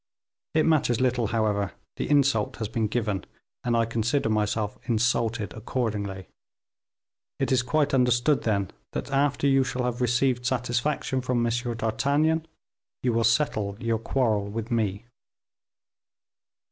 [0.55, 3.23] It matters little, however, the insult has been given,
[3.63, 6.27] and I consider myself insulted accordingly.
[7.39, 11.51] It is quite understood, then, that after you shall have received satisfaction from M.
[11.51, 12.47] d'Artagnan,
[13.03, 15.05] you will settle your quarrel with me."